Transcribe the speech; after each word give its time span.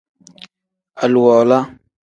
Aluwala. 1.03 1.57